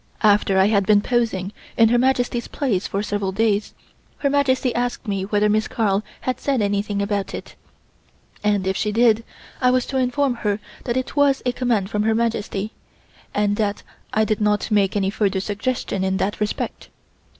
After 0.23 0.57
I 0.57 0.65
had 0.65 0.87
been 0.87 1.01
posing 1.01 1.53
in 1.77 1.89
Her 1.89 1.99
Majesty's 1.99 2.47
place 2.47 2.87
for 2.87 3.03
several 3.03 3.31
days 3.31 3.75
Her 4.17 4.31
Majesty 4.31 4.73
asked 4.73 5.07
me 5.07 5.25
whether 5.25 5.47
Miss 5.47 5.67
Carl 5.67 6.03
had 6.21 6.39
said 6.39 6.59
anything 6.59 7.03
about 7.03 7.35
it, 7.35 7.53
and 8.43 8.65
if 8.65 8.75
she 8.75 8.91
did, 8.91 9.23
I 9.61 9.69
was 9.69 9.85
to 9.85 9.97
inform 9.97 10.37
her 10.37 10.59
that 10.85 10.97
it 10.97 11.15
was 11.15 11.43
a 11.45 11.51
command 11.51 11.91
from 11.91 12.01
Her 12.01 12.15
Majesty, 12.15 12.71
and 13.35 13.57
that 13.57 13.83
I 14.11 14.25
dare 14.25 14.37
not 14.39 14.71
make 14.71 14.95
any 14.95 15.11
further 15.11 15.39
suggestions 15.39 16.03
in 16.03 16.17
that 16.17 16.39
respect. 16.41 16.89